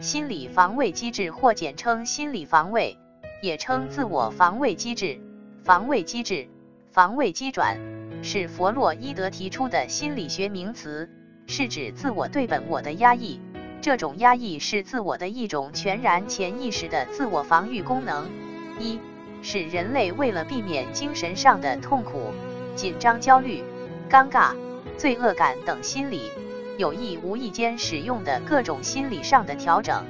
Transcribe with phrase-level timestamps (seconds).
[0.00, 2.96] 心理防卫机制或简称心理防卫，
[3.42, 5.20] 也称自我防卫机制、
[5.64, 6.48] 防卫机制、
[6.92, 7.76] 防卫机转，
[8.22, 11.10] 是弗洛伊德提出的心理学名词，
[11.48, 13.40] 是指自我对本我的压抑。
[13.80, 18.28] 这种压抑是自我的一种全然潜意识的自我防御功能。
[18.78, 19.00] 一
[19.42, 22.32] 是人类为了避免精神上的痛苦、
[22.76, 23.64] 紧张、焦虑、
[24.08, 24.54] 尴尬、
[24.96, 26.30] 罪恶感等心理。
[26.78, 30.04] 有意无意间使用的各种心理上的调整，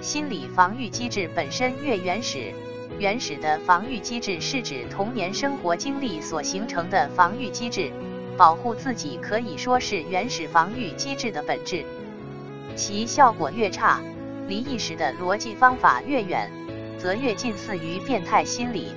[0.00, 2.52] 心理防御机制本身越原始，
[3.00, 7.90] 原始的防御机制是指童年生活经历所形成的防御机制，
[8.36, 11.84] 保护自己可以说是原始防御机制的本质。
[12.76, 14.00] 其效果越差，
[14.46, 16.48] 离意识的逻辑方法越远，
[16.96, 18.92] 则越近似于变态心理。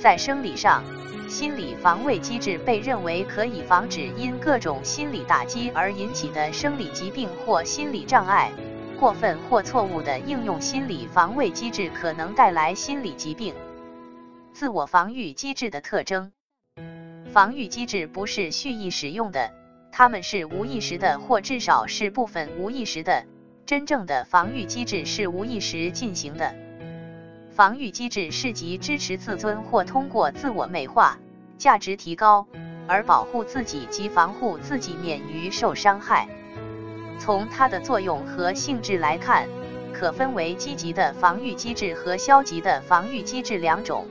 [0.00, 0.82] 在生理上。
[1.32, 8.52] 心理防卫机制被认为可以防止因各种心理打击而引起的生理疾病或心理障碍。
[9.00, 13.54] 过分或错误的应用心理防卫机制可能带来心理疾病。
[14.52, 16.32] 自我防御机制的特征：
[17.32, 19.54] 防御机制不是蓄意使用的，
[19.90, 23.24] 它们是无意识的，或至少是部分无意识的。
[23.64, 26.54] 真正的防御机制是无意识进行的。
[27.54, 31.18] 防御机制是即支持自尊或通过自我美化、
[31.58, 32.46] 价值提高
[32.86, 36.26] 而保护自己及防护自己免于受伤害。
[37.18, 39.46] 从它的作用和性质来看，
[39.92, 44.06] 可分为积极的防御机制和消极的防御机制两种。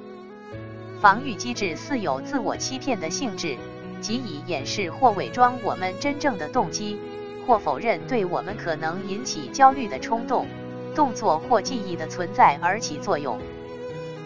[1.00, 3.58] 防御机制似有自我欺骗的性质，
[4.02, 7.00] 即以掩饰或伪装我们真正的动机，
[7.48, 10.48] 或否认对我们可能引起焦虑的冲动。
[10.96, 13.40] 动作或记忆的存在而起作用，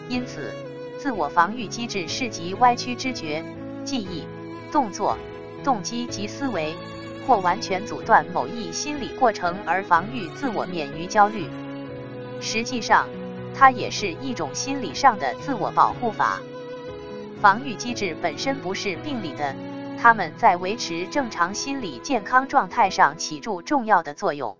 [0.08, 0.52] 因此，
[0.98, 3.44] 自我防御机制是集歪曲知觉、
[3.84, 4.24] 记忆、
[4.72, 5.16] 动作、
[5.62, 6.74] 动机及思维，
[7.26, 11.48] 或完全阻断某一心理过程而防御自我免于焦虑。
[12.40, 13.08] 实际上，
[13.54, 16.40] 它也是一种心理上的自我保护法。
[17.40, 19.54] 防御机制本身不是病理的，
[20.00, 24.56] 它们在维持正常心理健康状态上起着重要的作用。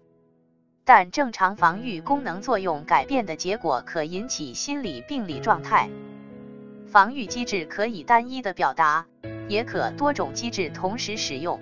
[0.88, 5.90] 但正常防御功能作用改变的结果可引起心理病理状态。
[6.86, 9.04] 防御机制可以单一的表达，
[9.48, 11.58] 也可多种机制同时使用。